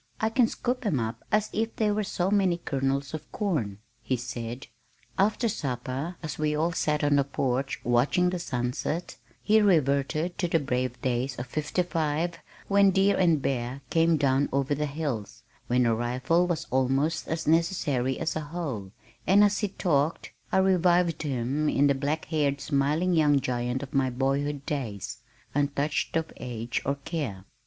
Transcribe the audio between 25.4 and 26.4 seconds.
untouched of